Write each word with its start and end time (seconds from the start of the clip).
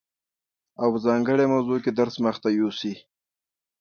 او 0.81 0.87
په 0.93 0.99
ځانګړي 1.05 1.45
موضوع 1.53 1.77
کي 1.83 1.91
درس 1.99 2.15
مخته 2.25 2.47
يوسي، 2.59 2.93